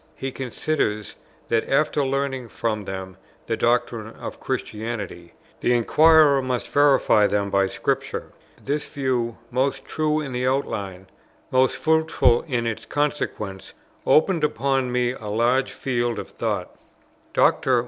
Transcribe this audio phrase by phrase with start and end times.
[0.15, 1.15] He considers,
[1.49, 7.67] that, after learning from them the doctrines of Christianity, the inquirer must verify them by
[7.67, 8.31] Scripture.
[8.65, 11.05] This view, most true in its outline,
[11.51, 16.75] most fruitful in its consequences, opened upon me a large field of thought.
[17.35, 17.79] Dr.